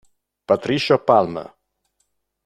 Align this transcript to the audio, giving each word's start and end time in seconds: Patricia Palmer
Patricia 0.51 0.97
Palmer 0.97 1.45